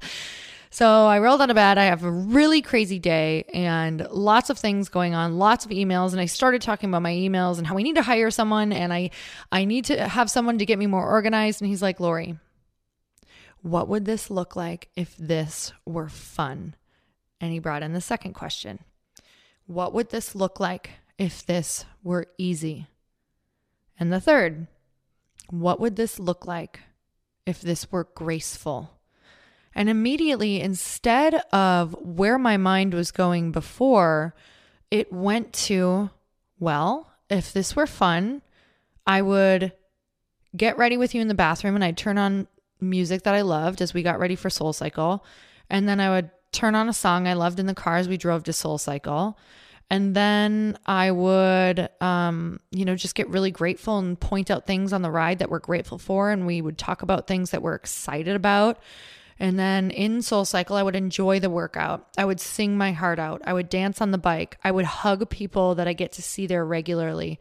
So 0.71 0.88
I 0.88 1.19
rolled 1.19 1.41
out 1.41 1.50
of 1.50 1.55
bed. 1.55 1.77
I 1.77 1.85
have 1.85 2.03
a 2.03 2.12
really 2.12 2.62
crazy 2.62 3.00
day 3.00 3.43
and 3.53 4.07
lots 4.12 4.51
of 4.51 4.59
things 4.59 4.88
going 4.88 5.15
on, 5.15 5.39
lots 5.39 5.65
of 5.65 5.71
emails. 5.71 6.12
And 6.12 6.21
I 6.21 6.25
started 6.25 6.62
talking 6.62 6.89
about 6.89 7.01
my 7.01 7.13
emails 7.13 7.57
and 7.57 7.65
how 7.65 7.73
we 7.73 7.83
need 7.83 7.95
to 7.95 8.03
hire 8.03 8.29
someone 8.29 8.71
and 8.71 8.93
I, 8.93 9.09
I 9.51 9.65
need 9.65 9.85
to 9.85 10.07
have 10.07 10.29
someone 10.29 10.59
to 10.59 10.65
get 10.65 10.77
me 10.77 10.85
more 10.85 11.07
organized. 11.07 11.62
And 11.62 11.69
he's 11.69 11.81
like, 11.81 12.00
Lori, 12.00 12.38
what 13.61 13.87
would 13.87 14.05
this 14.05 14.29
look 14.29 14.55
like 14.55 14.89
if 14.95 15.15
this 15.17 15.73
were 15.85 16.09
fun? 16.09 16.75
And 17.41 17.51
he 17.51 17.59
brought 17.59 17.83
in 17.83 17.93
the 17.93 18.01
second 18.01 18.33
question 18.33 18.79
What 19.67 19.93
would 19.93 20.09
this 20.09 20.35
look 20.35 20.59
like 20.59 20.91
if 21.17 21.45
this 21.45 21.85
were 22.03 22.27
easy? 22.37 22.87
And 23.99 24.13
the 24.13 24.21
third, 24.21 24.67
what 25.49 25.79
would 25.79 25.95
this 25.95 26.19
look 26.19 26.45
like 26.45 26.79
if 27.45 27.61
this 27.61 27.91
were 27.91 28.07
graceful? 28.15 28.91
And 29.75 29.89
immediately, 29.89 30.61
instead 30.61 31.35
of 31.51 31.93
where 32.01 32.37
my 32.37 32.57
mind 32.57 32.93
was 32.93 33.11
going 33.11 33.51
before, 33.51 34.33
it 34.89 35.11
went 35.11 35.53
to, 35.53 36.09
well, 36.59 37.11
if 37.29 37.53
this 37.53 37.75
were 37.75 37.87
fun, 37.87 38.41
I 39.05 39.21
would 39.21 39.73
get 40.55 40.77
ready 40.77 40.97
with 40.97 41.13
you 41.13 41.21
in 41.21 41.27
the 41.27 41.33
bathroom 41.33 41.75
and 41.75 41.83
I'd 41.83 41.97
turn 41.97 42.17
on 42.17 42.47
music 42.81 43.24
that 43.24 43.36
I 43.36 43.41
loved 43.41 43.81
as 43.81 43.93
we 43.93 44.03
got 44.03 44.19
ready 44.19 44.36
for 44.36 44.50
Soul 44.50 44.74
Cycle. 44.74 45.25
And 45.69 45.88
then 45.88 46.00
I 46.00 46.09
would 46.09 46.31
turn 46.51 46.75
on 46.75 46.89
a 46.89 46.93
song 46.93 47.27
I 47.27 47.33
loved 47.33 47.59
in 47.59 47.65
the 47.65 47.75
car 47.75 47.98
as 47.98 48.09
we 48.09 48.17
drove 48.17 48.43
to 48.45 48.53
Soul 48.53 48.77
Cycle. 48.77 49.38
And 49.91 50.15
then 50.15 50.77
I 50.86 51.09
would, 51.12 51.89
um, 52.00 52.59
you 52.71 52.86
know, 52.86 52.95
just 52.95 53.15
get 53.15 53.29
really 53.29 53.50
grateful 53.50 53.98
and 53.98 54.19
point 54.19 54.51
out 54.51 54.67
things 54.67 54.93
on 54.93 55.01
the 55.01 55.09
ride 55.09 55.39
that 55.39 55.50
we're 55.50 55.59
grateful 55.59 55.98
for. 55.98 56.29
And 56.29 56.45
we 56.45 56.62
would 56.62 56.77
talk 56.77 57.01
about 57.01 57.27
things 57.27 57.51
that 57.51 57.63
we're 57.63 57.74
excited 57.75 58.36
about. 58.36 58.79
And 59.39 59.58
then 59.58 59.89
in 59.89 60.22
Soul 60.22 60.43
Cycle, 60.43 60.75
I 60.75 60.84
would 60.84 60.98
enjoy 60.98 61.39
the 61.39 61.50
workout. 61.50 62.08
I 62.17 62.25
would 62.25 62.41
sing 62.41 62.77
my 62.77 62.91
heart 62.91 63.19
out. 63.19 63.41
I 63.46 63.53
would 63.53 63.69
dance 63.69 64.01
on 64.01 64.12
the 64.12 64.17
bike. 64.17 64.58
I 64.63 64.72
would 64.72 64.86
hug 64.86 65.29
people 65.29 65.75
that 65.75 65.88
I 65.88 65.93
get 65.93 66.12
to 66.13 66.22
see 66.22 66.46
there 66.46 66.65
regularly. 66.65 67.39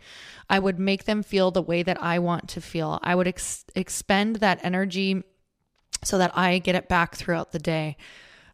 I 0.48 0.60
would 0.60 0.78
make 0.78 1.04
them 1.04 1.24
feel 1.24 1.50
the 1.50 1.60
way 1.60 1.82
that 1.82 2.00
I 2.00 2.20
want 2.20 2.48
to 2.50 2.60
feel. 2.60 3.00
I 3.02 3.16
would 3.16 3.26
ex- 3.26 3.64
expend 3.74 4.36
that 4.36 4.60
energy 4.62 5.24
so 6.04 6.18
that 6.18 6.36
I 6.38 6.58
get 6.58 6.76
it 6.76 6.88
back 6.88 7.16
throughout 7.16 7.50
the 7.50 7.58
day. 7.58 7.96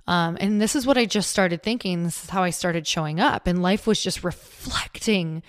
Um, 0.07 0.39
and 0.41 0.61
this 0.61 0.75
is 0.75 0.87
what 0.87 0.99
I 0.99 1.05
just 1.05 1.31
started 1.31 1.63
thinking. 1.63 2.05
This 2.05 2.25
is 2.25 2.31
how 2.31 2.43
I 2.43 2.51
started 2.51 2.87
showing 2.87 3.21
up. 3.21 3.47
And 3.47 3.63
life 3.63 3.87
was 3.87 4.03
just 4.03 4.25
reflecting 4.25 5.43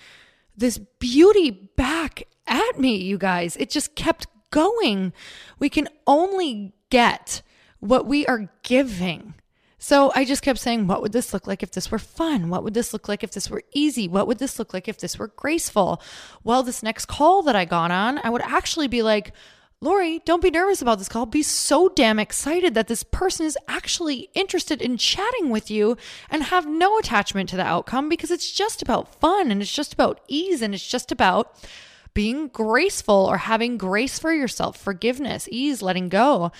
this 0.54 0.78
beauty 0.98 1.50
back 1.50 2.24
at 2.46 2.78
me, 2.78 2.96
you 2.96 3.16
guys. 3.16 3.56
It 3.56 3.70
just 3.70 3.94
kept 3.94 4.26
going. 4.50 5.12
We 5.58 5.68
can 5.68 5.88
only 6.06 6.74
get 6.90 7.42
what 7.88 8.06
we 8.06 8.26
are 8.26 8.50
giving. 8.62 9.34
So 9.78 10.10
I 10.14 10.24
just 10.24 10.42
kept 10.42 10.58
saying, 10.58 10.86
what 10.86 11.02
would 11.02 11.12
this 11.12 11.32
look 11.34 11.46
like 11.46 11.62
if 11.62 11.70
this 11.70 11.90
were 11.90 11.98
fun? 11.98 12.48
What 12.48 12.64
would 12.64 12.74
this 12.74 12.92
look 12.92 13.08
like 13.08 13.22
if 13.22 13.32
this 13.32 13.50
were 13.50 13.62
easy? 13.72 14.08
What 14.08 14.26
would 14.26 14.38
this 14.38 14.58
look 14.58 14.72
like 14.72 14.88
if 14.88 14.98
this 14.98 15.18
were 15.18 15.28
graceful? 15.28 16.00
Well, 16.42 16.62
this 16.62 16.82
next 16.82 17.06
call 17.06 17.42
that 17.42 17.56
I 17.56 17.66
got 17.66 17.90
on, 17.90 18.18
I 18.24 18.30
would 18.30 18.42
actually 18.42 18.88
be 18.88 19.02
like, 19.02 19.32
Lori, 19.82 20.22
don't 20.24 20.42
be 20.42 20.50
nervous 20.50 20.80
about 20.80 20.96
this 20.96 21.08
call. 21.08 21.26
Be 21.26 21.42
so 21.42 21.90
damn 21.90 22.18
excited 22.18 22.72
that 22.72 22.88
this 22.88 23.02
person 23.02 23.44
is 23.44 23.58
actually 23.68 24.30
interested 24.32 24.80
in 24.80 24.96
chatting 24.96 25.50
with 25.50 25.70
you 25.70 25.98
and 26.30 26.44
have 26.44 26.66
no 26.66 26.98
attachment 26.98 27.50
to 27.50 27.56
the 27.56 27.62
outcome 27.64 28.08
because 28.08 28.30
it's 28.30 28.50
just 28.50 28.80
about 28.80 29.20
fun 29.20 29.50
and 29.50 29.60
it's 29.60 29.72
just 29.72 29.92
about 29.92 30.22
ease 30.28 30.62
and 30.62 30.74
it's 30.74 30.86
just 30.86 31.12
about 31.12 31.54
being 32.16 32.48
graceful 32.48 33.14
or 33.14 33.36
having 33.36 33.76
grace 33.76 34.18
for 34.18 34.32
yourself, 34.32 34.78
forgiveness, 34.78 35.46
ease, 35.52 35.82
letting 35.82 36.08
go. 36.08 36.50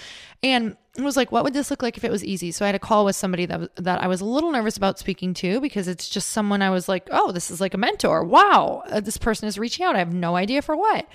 And 0.42 0.76
it 0.98 1.02
was 1.02 1.16
like, 1.16 1.32
what 1.32 1.44
would 1.44 1.54
this 1.54 1.70
look 1.70 1.82
like 1.82 1.96
if 1.96 2.04
it 2.04 2.10
was 2.10 2.22
easy? 2.22 2.52
So 2.52 2.66
I 2.66 2.68
had 2.68 2.74
a 2.74 2.78
call 2.78 3.06
with 3.06 3.16
somebody 3.16 3.46
that 3.46 3.74
that 3.76 4.02
I 4.02 4.06
was 4.06 4.20
a 4.20 4.26
little 4.26 4.52
nervous 4.52 4.76
about 4.76 4.98
speaking 4.98 5.32
to 5.34 5.58
because 5.62 5.88
it's 5.88 6.10
just 6.10 6.28
someone 6.28 6.60
I 6.60 6.68
was 6.68 6.90
like, 6.90 7.08
oh, 7.10 7.32
this 7.32 7.50
is 7.50 7.58
like 7.58 7.72
a 7.72 7.78
mentor. 7.78 8.22
Wow, 8.22 8.82
uh, 8.90 9.00
this 9.00 9.16
person 9.16 9.48
is 9.48 9.58
reaching 9.58 9.86
out. 9.86 9.96
I 9.96 10.00
have 10.00 10.12
no 10.12 10.36
idea 10.36 10.60
for 10.60 10.76
what. 10.76 11.08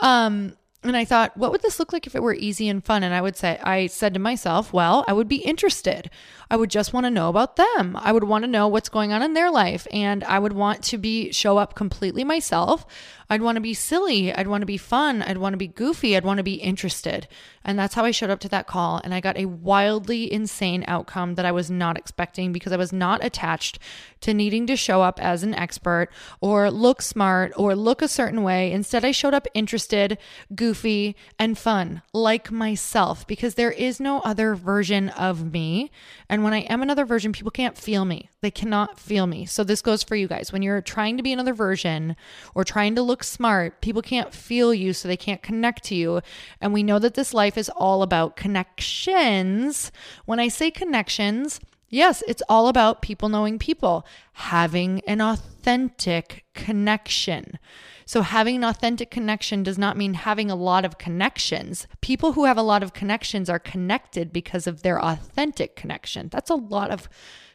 Um, 0.00 0.54
and 0.84 0.96
I 0.96 1.04
thought, 1.04 1.36
what 1.36 1.50
would 1.50 1.62
this 1.62 1.80
look 1.80 1.92
like 1.92 2.06
if 2.06 2.14
it 2.14 2.22
were 2.22 2.34
easy 2.34 2.68
and 2.68 2.84
fun? 2.84 3.02
And 3.02 3.12
I 3.12 3.20
would 3.20 3.36
say, 3.36 3.58
I 3.64 3.88
said 3.88 4.14
to 4.14 4.20
myself, 4.20 4.72
well, 4.72 5.04
I 5.08 5.12
would 5.12 5.26
be 5.26 5.38
interested. 5.38 6.08
I 6.50 6.56
would 6.56 6.70
just 6.70 6.92
want 6.92 7.04
to 7.04 7.10
know 7.10 7.28
about 7.28 7.56
them. 7.56 7.96
I 7.96 8.12
would 8.12 8.22
want 8.22 8.44
to 8.44 8.50
know 8.50 8.68
what's 8.68 8.88
going 8.88 9.12
on 9.12 9.20
in 9.20 9.34
their 9.34 9.50
life. 9.50 9.88
And 9.92 10.22
I 10.22 10.38
would 10.38 10.52
want 10.52 10.84
to 10.84 10.96
be, 10.96 11.32
show 11.32 11.58
up 11.58 11.74
completely 11.74 12.22
myself. 12.22 12.86
I'd 13.28 13.42
want 13.42 13.56
to 13.56 13.60
be 13.60 13.74
silly. 13.74 14.32
I'd 14.32 14.46
want 14.46 14.62
to 14.62 14.66
be 14.66 14.76
fun. 14.76 15.20
I'd 15.20 15.38
want 15.38 15.52
to 15.52 15.58
be 15.58 15.66
goofy. 15.66 16.16
I'd 16.16 16.24
want 16.24 16.38
to 16.38 16.44
be 16.44 16.54
interested. 16.54 17.26
And 17.64 17.76
that's 17.76 17.94
how 17.94 18.04
I 18.04 18.12
showed 18.12 18.30
up 18.30 18.40
to 18.40 18.48
that 18.50 18.68
call. 18.68 19.00
And 19.02 19.12
I 19.12 19.20
got 19.20 19.36
a 19.36 19.46
wildly 19.46 20.32
insane 20.32 20.84
outcome 20.86 21.34
that 21.34 21.44
I 21.44 21.52
was 21.52 21.70
not 21.70 21.98
expecting 21.98 22.52
because 22.52 22.72
I 22.72 22.76
was 22.76 22.92
not 22.92 23.22
attached 23.24 23.80
to 24.20 24.34
needing 24.34 24.66
to 24.66 24.76
show 24.76 25.02
up 25.02 25.20
as 25.22 25.42
an 25.42 25.54
expert 25.54 26.08
or 26.40 26.70
look 26.70 27.02
smart 27.02 27.52
or 27.56 27.74
look 27.74 28.02
a 28.02 28.08
certain 28.08 28.42
way. 28.42 28.72
Instead, 28.72 29.04
I 29.04 29.12
showed 29.12 29.34
up 29.34 29.46
interested, 29.54 30.18
goofy, 30.54 31.16
and 31.38 31.56
fun, 31.56 32.02
like 32.12 32.50
myself, 32.50 33.26
because 33.26 33.54
there 33.54 33.72
is 33.72 34.00
no 34.00 34.20
other 34.20 34.54
version 34.54 35.08
of 35.10 35.52
me. 35.52 35.90
And 36.28 36.44
when 36.44 36.52
I 36.52 36.60
am 36.60 36.82
another 36.82 37.04
version, 37.04 37.32
people 37.32 37.50
can't 37.50 37.76
feel 37.76 38.04
me. 38.04 38.28
They 38.40 38.50
cannot 38.50 39.00
feel 39.00 39.26
me. 39.26 39.46
So 39.46 39.64
this 39.64 39.82
goes 39.82 40.02
for 40.02 40.14
you 40.14 40.28
guys. 40.28 40.52
When 40.52 40.62
you're 40.62 40.80
trying 40.80 41.16
to 41.16 41.22
be 41.22 41.32
another 41.32 41.54
version 41.54 42.14
or 42.54 42.62
trying 42.64 42.94
to 42.94 43.02
look 43.02 43.24
smart, 43.24 43.80
people 43.80 44.02
can't 44.02 44.32
feel 44.32 44.72
you, 44.72 44.92
so 44.92 45.08
they 45.08 45.16
can't 45.16 45.42
connect 45.42 45.84
to 45.84 45.94
you. 45.94 46.20
And 46.60 46.72
we 46.72 46.82
know 46.82 46.98
that 46.98 47.14
this 47.14 47.34
life 47.34 47.58
is 47.58 47.68
all 47.70 48.02
about 48.02 48.36
connections. 48.36 49.90
When 50.24 50.38
I 50.38 50.48
say 50.48 50.70
connections, 50.70 51.60
Yes, 51.90 52.22
it's 52.28 52.42
all 52.48 52.68
about 52.68 53.00
people 53.00 53.28
knowing 53.28 53.58
people, 53.58 54.06
having 54.34 55.00
an 55.06 55.20
authentic 55.20 56.44
connection. 56.54 57.58
So, 58.04 58.22
having 58.22 58.56
an 58.56 58.64
authentic 58.64 59.10
connection 59.10 59.62
does 59.62 59.78
not 59.78 59.96
mean 59.96 60.14
having 60.14 60.50
a 60.50 60.54
lot 60.56 60.84
of 60.84 60.98
connections. 60.98 61.86
People 62.00 62.32
who 62.32 62.44
have 62.44 62.58
a 62.58 62.62
lot 62.62 62.82
of 62.82 62.92
connections 62.92 63.48
are 63.48 63.58
connected 63.58 64.32
because 64.32 64.66
of 64.66 64.82
their 64.82 65.02
authentic 65.02 65.76
connection. 65.76 66.28
That's 66.28 66.50
a 66.50 66.54
lot 66.54 66.90
of 66.90 67.08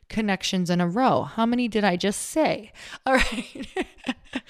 connections 0.09 0.69
in 0.69 0.81
a 0.81 0.87
row. 0.87 1.23
How 1.23 1.45
many 1.45 1.67
did 1.67 1.83
I 1.83 1.95
just 1.95 2.21
say? 2.21 2.71
All 3.05 3.15
right. 3.15 3.67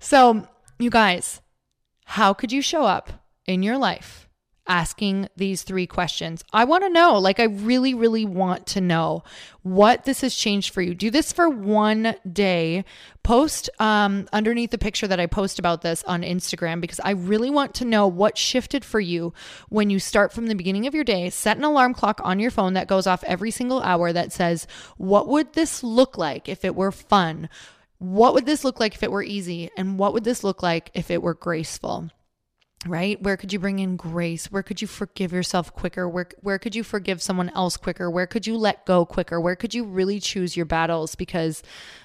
so, 0.00 0.48
you 0.78 0.90
guys, 0.90 1.40
how 2.04 2.32
could 2.32 2.50
you 2.50 2.62
show 2.62 2.84
up 2.84 3.24
in 3.46 3.62
your 3.62 3.78
life 3.78 4.28
asking 4.70 5.28
these 5.36 5.64
three 5.64 5.86
questions. 5.86 6.44
I 6.52 6.64
want 6.64 6.84
to 6.84 6.88
know, 6.88 7.18
like, 7.18 7.40
I 7.40 7.44
really, 7.44 7.92
really 7.92 8.24
want 8.24 8.68
to 8.68 8.80
know 8.80 9.24
what 9.62 10.04
this 10.04 10.20
has 10.20 10.36
changed 10.36 10.72
for 10.72 10.80
you. 10.80 10.94
Do 10.94 11.10
this 11.10 11.32
for 11.32 11.50
one 11.50 12.14
day. 12.32 12.84
Post 13.24 13.68
um, 13.80 14.28
underneath 14.32 14.70
the 14.70 14.78
picture 14.78 15.08
that 15.08 15.18
I 15.18 15.26
post 15.26 15.58
about 15.58 15.82
this 15.82 16.04
on 16.04 16.22
Instagram 16.22 16.80
because 16.80 17.00
I 17.00 17.10
really 17.10 17.50
want 17.50 17.74
to 17.74 17.84
know 17.84 18.06
what 18.06 18.38
shifted 18.38 18.84
for 18.84 19.00
you 19.00 19.34
when 19.68 19.90
you 19.90 19.98
start 19.98 20.32
from 20.32 20.46
the 20.46 20.54
beginning 20.54 20.86
of 20.86 20.94
your 20.94 21.04
day. 21.04 21.30
Set 21.30 21.56
an 21.56 21.64
alarm 21.64 21.92
clock 21.92 22.20
on 22.22 22.38
your 22.38 22.52
phone 22.52 22.74
that 22.74 22.86
goes 22.86 23.08
off 23.08 23.24
every 23.24 23.50
single 23.50 23.82
hour 23.82 24.12
that 24.12 24.32
says, 24.32 24.68
What 24.96 25.26
would 25.26 25.52
this 25.54 25.82
look 25.82 26.16
like 26.16 26.48
if 26.48 26.64
it 26.64 26.76
were 26.76 26.92
fun? 26.92 27.48
What 27.98 28.34
would 28.34 28.46
this 28.46 28.62
look 28.62 28.78
like 28.78 28.94
if 28.94 29.02
it 29.02 29.10
were 29.10 29.22
easy? 29.22 29.68
And 29.76 29.98
what 29.98 30.14
would 30.14 30.24
this 30.24 30.44
look 30.44 30.62
like 30.62 30.90
if 30.94 31.10
it 31.10 31.22
were 31.22 31.34
graceful? 31.34 32.10
Right? 32.86 33.20
Where 33.22 33.36
could 33.36 33.52
you 33.52 33.58
bring 33.58 33.78
in 33.78 33.96
grace? 33.96 34.50
Where 34.50 34.62
could 34.62 34.80
you 34.80 34.88
forgive 34.88 35.32
yourself 35.32 35.72
quicker? 35.74 36.08
Where 36.08 36.28
where 36.40 36.58
could 36.58 36.74
you 36.74 36.82
forgive 36.82 37.20
someone 37.20 37.50
else 37.50 37.76
quicker? 37.76 38.10
Where 38.10 38.26
could 38.26 38.46
you 38.46 38.56
let 38.56 38.86
go 38.86 39.04
quicker? 39.04 39.40
Where 39.40 39.56
could 39.56 39.74
you 39.74 39.84
really 39.84 40.18
choose 40.18 40.56
your 40.56 40.66
battles? 40.66 41.14
Because 41.14 41.62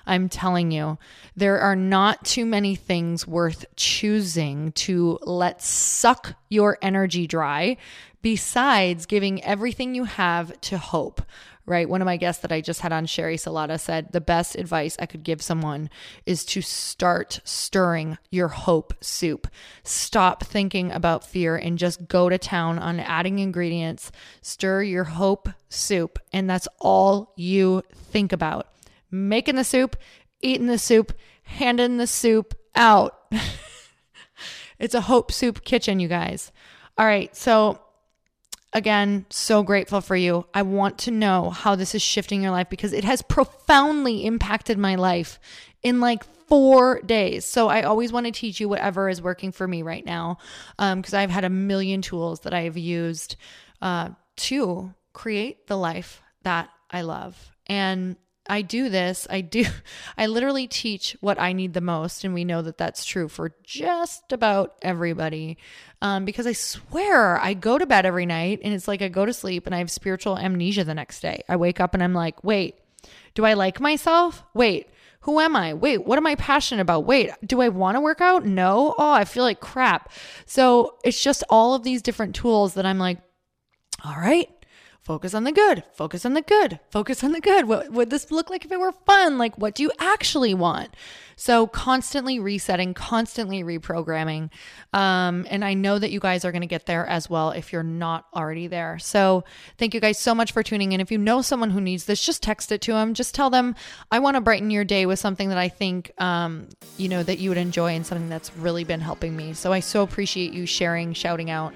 i'm 0.07 0.29
telling 0.29 0.71
you 0.71 0.97
there 1.35 1.59
are 1.59 1.75
not 1.75 2.23
too 2.23 2.45
many 2.45 2.75
things 2.75 3.27
worth 3.27 3.65
choosing 3.75 4.71
to 4.73 5.17
let 5.23 5.61
suck 5.61 6.35
your 6.49 6.77
energy 6.81 7.27
dry 7.27 7.77
besides 8.21 9.05
giving 9.05 9.43
everything 9.43 9.93
you 9.93 10.03
have 10.05 10.59
to 10.61 10.77
hope 10.77 11.21
right? 11.65 11.89
One 11.89 12.01
of 12.01 12.05
my 12.05 12.17
guests 12.17 12.41
that 12.41 12.51
I 12.51 12.61
just 12.61 12.81
had 12.81 12.93
on, 12.93 13.05
Sheri 13.05 13.35
Salata, 13.35 13.79
said 13.79 14.11
the 14.11 14.21
best 14.21 14.55
advice 14.55 14.95
I 14.99 15.05
could 15.05 15.23
give 15.23 15.41
someone 15.41 15.89
is 16.25 16.45
to 16.45 16.61
start 16.61 17.39
stirring 17.43 18.17
your 18.29 18.49
hope 18.49 18.93
soup. 19.01 19.47
Stop 19.83 20.43
thinking 20.43 20.91
about 20.91 21.25
fear 21.25 21.55
and 21.55 21.77
just 21.77 22.07
go 22.07 22.29
to 22.29 22.37
town 22.37 22.77
on 22.77 22.99
adding 22.99 23.39
ingredients. 23.39 24.11
Stir 24.41 24.83
your 24.83 25.05
hope 25.05 25.49
soup, 25.69 26.19
and 26.31 26.49
that's 26.49 26.67
all 26.79 27.33
you 27.35 27.83
think 27.93 28.31
about. 28.31 28.67
Making 29.09 29.55
the 29.55 29.63
soup, 29.63 29.95
eating 30.41 30.67
the 30.67 30.77
soup, 30.77 31.13
handing 31.43 31.97
the 31.97 32.07
soup 32.07 32.53
out. 32.75 33.19
it's 34.79 34.95
a 34.95 35.01
hope 35.01 35.31
soup 35.31 35.63
kitchen, 35.63 35.99
you 35.99 36.07
guys. 36.07 36.51
All 36.97 37.05
right, 37.05 37.35
so 37.35 37.79
again, 38.75 39.25
so 39.29 39.63
grateful 39.63 40.01
for 40.01 40.17
you. 40.17 40.45
I 40.53 40.61
want 40.61 40.99
to 40.99 41.11
know 41.11 41.49
how 41.49 41.75
this 41.75 41.95
is 41.95 42.01
shifting 42.01 42.43
your 42.43 42.51
life 42.51 42.69
because 42.69 42.91
it 42.91 43.05
has 43.05 43.21
profoundly 43.21 44.25
impacted 44.25 44.77
my 44.77 44.95
life 44.95 45.39
in 45.81 46.01
like 46.01 46.25
four 46.47 46.99
days. 47.01 47.45
So 47.45 47.69
I 47.69 47.83
always 47.83 48.11
want 48.11 48.25
to 48.25 48.33
teach 48.33 48.59
you 48.59 48.67
whatever 48.67 49.07
is 49.07 49.21
working 49.21 49.53
for 49.53 49.65
me 49.65 49.81
right 49.81 50.05
now 50.05 50.37
because 50.77 51.13
um, 51.13 51.19
I've 51.19 51.29
had 51.29 51.45
a 51.45 51.49
million 51.49 52.01
tools 52.01 52.41
that 52.41 52.53
I 52.53 52.63
have 52.63 52.77
used 52.77 53.37
uh, 53.81 54.09
to 54.35 54.93
create 55.13 55.67
the 55.67 55.77
life 55.77 56.21
that 56.43 56.69
I 56.91 57.01
love. 57.01 57.51
And 57.67 58.17
I 58.47 58.61
do 58.61 58.89
this. 58.89 59.27
I 59.29 59.41
do, 59.41 59.65
I 60.17 60.27
literally 60.27 60.67
teach 60.67 61.17
what 61.21 61.39
I 61.39 61.53
need 61.53 61.73
the 61.73 61.81
most. 61.81 62.23
And 62.23 62.33
we 62.33 62.43
know 62.45 62.61
that 62.61 62.77
that's 62.77 63.05
true 63.05 63.27
for 63.27 63.53
just 63.63 64.31
about 64.31 64.75
everybody. 64.81 65.57
Um, 66.01 66.25
because 66.25 66.45
I 66.45 66.53
swear 66.53 67.37
I 67.39 67.53
go 67.53 67.77
to 67.77 67.85
bed 67.85 68.05
every 68.05 68.25
night 68.25 68.59
and 68.63 68.73
it's 68.73 68.87
like 68.87 69.01
I 69.01 69.07
go 69.07 69.25
to 69.25 69.33
sleep 69.33 69.65
and 69.65 69.73
I 69.73 69.79
have 69.79 69.89
spiritual 69.89 70.37
amnesia 70.37 70.83
the 70.83 70.93
next 70.93 71.21
day. 71.21 71.43
I 71.49 71.55
wake 71.55 71.79
up 71.79 71.93
and 71.93 72.03
I'm 72.03 72.13
like, 72.13 72.43
wait, 72.43 72.75
do 73.33 73.45
I 73.45 73.53
like 73.53 73.79
myself? 73.79 74.43
Wait, 74.53 74.89
who 75.21 75.39
am 75.39 75.55
I? 75.55 75.73
Wait, 75.73 76.05
what 76.05 76.17
am 76.17 76.27
I 76.27 76.35
passionate 76.35 76.83
about? 76.83 77.05
Wait, 77.05 77.31
do 77.43 77.59
I 77.59 77.69
want 77.69 77.95
to 77.95 78.01
work 78.01 78.21
out? 78.21 78.45
No. 78.45 78.93
Oh, 78.97 79.11
I 79.11 79.25
feel 79.25 79.43
like 79.43 79.59
crap. 79.59 80.11
So 80.45 80.97
it's 81.03 81.21
just 81.21 81.43
all 81.49 81.73
of 81.73 81.81
these 81.81 82.03
different 82.03 82.35
tools 82.35 82.75
that 82.75 82.85
I'm 82.85 82.99
like, 82.99 83.17
all 84.03 84.15
right, 84.15 84.47
focus 85.05 85.35
on 85.35 85.43
the 85.43 85.51
good, 85.51 85.83
focus 85.93 86.25
on 86.25 86.33
the 86.33 86.41
good, 86.41 86.79
focus 86.89 87.23
on 87.23 87.31
the 87.31 87.39
good. 87.39 87.67
What 87.67 87.91
would 87.91 88.09
this 88.09 88.31
look 88.31 88.49
like 88.49 88.65
if 88.65 88.71
it 88.71 88.79
were 88.79 88.91
fun? 88.91 89.37
Like, 89.37 89.55
what 89.55 89.75
do 89.75 89.83
you 89.83 89.91
actually 89.99 90.55
want? 90.55 90.89
So, 91.35 91.67
constantly 91.67 92.39
resetting, 92.39 92.95
constantly 92.95 93.63
reprogramming. 93.63 94.49
Um, 94.93 95.45
and 95.49 95.63
I 95.63 95.75
know 95.75 95.99
that 95.99 96.09
you 96.09 96.19
guys 96.19 96.43
are 96.43 96.51
going 96.51 96.61
to 96.61 96.67
get 96.67 96.87
there 96.87 97.05
as 97.05 97.29
well 97.29 97.51
if 97.51 97.71
you're 97.71 97.83
not 97.83 98.25
already 98.33 98.65
there. 98.67 98.97
So, 98.97 99.43
thank 99.77 99.93
you 99.93 99.99
guys 99.99 100.17
so 100.17 100.33
much 100.33 100.53
for 100.53 100.63
tuning 100.63 100.93
in. 100.93 101.01
If 101.01 101.11
you 101.11 101.19
know 101.19 101.43
someone 101.43 101.69
who 101.69 101.81
needs 101.81 102.05
this, 102.05 102.25
just 102.25 102.41
text 102.41 102.71
it 102.71 102.81
to 102.81 102.93
them. 102.93 103.13
Just 103.13 103.35
tell 103.35 103.51
them, 103.51 103.75
I 104.11 104.19
want 104.19 104.35
to 104.35 104.41
brighten 104.41 104.71
your 104.71 104.85
day 104.85 105.05
with 105.05 105.19
something 105.19 105.49
that 105.49 105.57
I 105.57 105.69
think, 105.69 106.11
um, 106.19 106.67
you 106.97 107.09
know, 107.09 107.21
that 107.21 107.37
you 107.37 107.49
would 107.49 107.59
enjoy 107.59 107.91
and 107.93 108.05
something 108.05 108.29
that's 108.29 108.55
really 108.57 108.85
been 108.85 109.01
helping 109.01 109.35
me. 109.35 109.53
So, 109.53 109.71
I 109.71 109.81
so 109.81 110.01
appreciate 110.01 110.53
you 110.53 110.65
sharing, 110.65 111.13
shouting 111.13 111.51
out. 111.51 111.73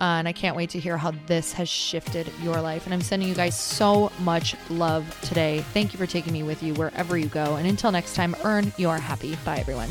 Uh, 0.00 0.16
and 0.18 0.26
I 0.26 0.32
can't 0.32 0.56
wait 0.56 0.70
to 0.70 0.78
hear 0.78 0.96
how 0.96 1.12
this 1.26 1.52
has 1.52 1.68
shifted 1.68 2.30
your 2.42 2.60
life. 2.60 2.86
And 2.86 2.94
I'm 2.94 3.02
sending 3.02 3.28
you 3.28 3.34
guys 3.34 3.58
so 3.58 4.10
much 4.20 4.56
love 4.70 5.18
today. 5.22 5.60
Thank 5.74 5.92
you 5.92 5.98
for 5.98 6.06
taking 6.06 6.32
me 6.32 6.42
with 6.42 6.62
you 6.62 6.74
wherever 6.74 7.18
you 7.18 7.26
go. 7.28 7.56
And 7.56 7.66
until 7.66 7.92
next 7.92 8.14
time, 8.14 8.34
earn 8.44 8.72
your 8.78 8.98
happy. 8.98 9.36
Bye, 9.44 9.58
everyone. 9.58 9.90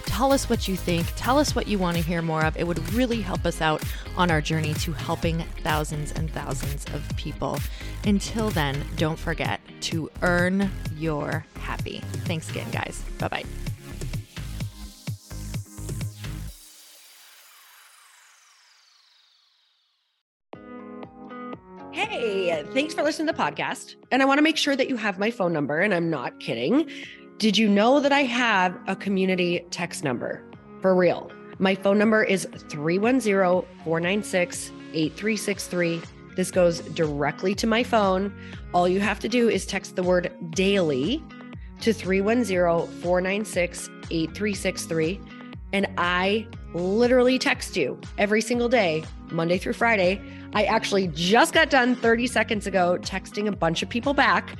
Tell 0.11 0.33
us 0.33 0.49
what 0.49 0.67
you 0.67 0.75
think. 0.75 1.07
Tell 1.15 1.39
us 1.39 1.55
what 1.55 1.67
you 1.67 1.79
want 1.79 1.95
to 1.95 2.03
hear 2.03 2.21
more 2.21 2.43
of. 2.43 2.57
It 2.57 2.67
would 2.67 2.93
really 2.93 3.21
help 3.21 3.45
us 3.45 3.61
out 3.61 3.81
on 4.17 4.29
our 4.29 4.41
journey 4.41 4.73
to 4.75 4.91
helping 4.91 5.39
thousands 5.63 6.11
and 6.11 6.29
thousands 6.29 6.85
of 6.93 7.09
people. 7.15 7.57
Until 8.05 8.49
then, 8.49 8.85
don't 8.97 9.17
forget 9.17 9.61
to 9.81 10.11
earn 10.21 10.69
your 10.97 11.45
happy. 11.55 12.01
Thanks 12.25 12.49
again, 12.49 12.69
guys. 12.71 13.01
Bye 13.19 13.27
bye. 13.29 13.43
Hey, 21.93 22.63
thanks 22.73 22.93
for 22.93 23.01
listening 23.01 23.27
to 23.27 23.33
the 23.33 23.39
podcast. 23.39 23.95
And 24.11 24.21
I 24.21 24.25
want 24.25 24.39
to 24.39 24.43
make 24.43 24.57
sure 24.57 24.75
that 24.75 24.89
you 24.89 24.97
have 24.97 25.19
my 25.19 25.31
phone 25.31 25.53
number, 25.53 25.79
and 25.79 25.93
I'm 25.93 26.09
not 26.09 26.39
kidding. 26.41 26.89
Did 27.41 27.57
you 27.57 27.67
know 27.67 27.99
that 27.99 28.11
I 28.11 28.21
have 28.21 28.77
a 28.85 28.95
community 28.95 29.65
text 29.71 30.03
number? 30.03 30.43
For 30.79 30.93
real. 30.93 31.31
My 31.57 31.73
phone 31.73 31.97
number 31.97 32.23
is 32.23 32.47
310 32.69 33.31
496 33.83 34.71
8363. 34.93 36.01
This 36.35 36.51
goes 36.51 36.81
directly 36.81 37.55
to 37.55 37.65
my 37.65 37.81
phone. 37.81 38.31
All 38.75 38.87
you 38.87 38.99
have 38.99 39.19
to 39.21 39.27
do 39.27 39.49
is 39.49 39.65
text 39.65 39.95
the 39.95 40.03
word 40.03 40.31
daily 40.51 41.23
to 41.79 41.93
310 41.93 43.01
496 43.01 43.89
8363. 44.11 45.19
And 45.73 45.87
I 45.97 46.45
literally 46.75 47.39
text 47.39 47.75
you 47.75 47.99
every 48.19 48.41
single 48.41 48.69
day, 48.69 49.03
Monday 49.31 49.57
through 49.57 49.73
Friday. 49.73 50.21
I 50.53 50.65
actually 50.65 51.07
just 51.07 51.55
got 51.55 51.71
done 51.71 51.95
30 51.95 52.27
seconds 52.27 52.67
ago 52.67 52.99
texting 53.01 53.47
a 53.47 53.51
bunch 53.51 53.81
of 53.81 53.89
people 53.89 54.13
back. 54.13 54.59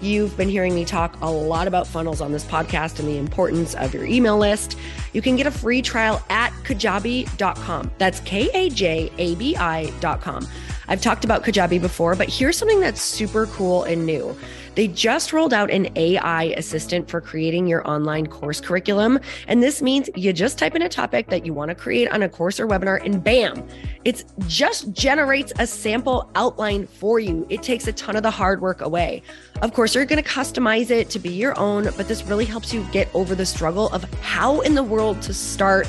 You've 0.00 0.36
been 0.36 0.48
hearing 0.48 0.74
me 0.74 0.84
talk 0.84 1.20
a 1.20 1.30
lot 1.30 1.66
about 1.66 1.86
funnels 1.86 2.20
on 2.20 2.32
this 2.32 2.44
podcast 2.44 3.00
and 3.00 3.08
the 3.08 3.16
importance 3.16 3.74
of 3.74 3.92
your 3.92 4.04
email 4.04 4.38
list. 4.38 4.78
You 5.12 5.22
can 5.22 5.36
get 5.36 5.46
a 5.46 5.50
free 5.50 5.82
trial 5.82 6.22
at 6.30 6.52
kajabi.com. 6.64 7.90
That's 7.98 8.20
K 8.20 8.48
A 8.54 8.70
J 8.70 9.10
A 9.18 9.34
B 9.34 9.56
I.com. 9.56 10.46
I've 10.88 11.02
talked 11.02 11.24
about 11.24 11.44
Kajabi 11.44 11.80
before, 11.80 12.14
but 12.14 12.28
here's 12.28 12.56
something 12.56 12.80
that's 12.80 13.00
super 13.00 13.46
cool 13.46 13.84
and 13.84 14.06
new. 14.06 14.36
They 14.74 14.88
just 14.88 15.32
rolled 15.32 15.52
out 15.52 15.70
an 15.70 15.88
AI 15.96 16.44
assistant 16.56 17.10
for 17.10 17.20
creating 17.20 17.66
your 17.66 17.86
online 17.88 18.26
course 18.28 18.60
curriculum. 18.60 19.18
And 19.48 19.62
this 19.62 19.82
means 19.82 20.08
you 20.14 20.32
just 20.32 20.56
type 20.56 20.74
in 20.76 20.82
a 20.82 20.88
topic 20.88 21.28
that 21.30 21.44
you 21.44 21.52
want 21.52 21.70
to 21.70 21.74
create 21.74 22.08
on 22.10 22.22
a 22.22 22.28
course 22.28 22.60
or 22.60 22.66
webinar, 22.66 23.04
and 23.04 23.22
bam, 23.22 23.66
it 24.04 24.24
just 24.46 24.92
generates 24.92 25.52
a 25.58 25.66
sample 25.66 26.30
outline 26.36 26.86
for 26.86 27.18
you. 27.18 27.46
It 27.50 27.62
takes 27.62 27.86
a 27.86 27.92
ton 27.92 28.16
of 28.16 28.22
the 28.22 28.30
hard 28.30 28.60
work 28.60 28.80
away. 28.80 29.22
Of 29.62 29.74
course, 29.74 29.94
you're 29.94 30.04
going 30.04 30.22
to 30.22 30.28
customize 30.28 30.90
it 30.90 31.10
to 31.10 31.18
be 31.18 31.30
your 31.30 31.58
own, 31.58 31.84
but 31.96 32.08
this 32.08 32.22
really 32.24 32.44
helps 32.44 32.72
you 32.72 32.86
get 32.92 33.12
over 33.14 33.34
the 33.34 33.46
struggle 33.46 33.88
of 33.88 34.04
how 34.22 34.60
in 34.60 34.74
the 34.74 34.82
world 34.82 35.20
to 35.22 35.34
start 35.34 35.88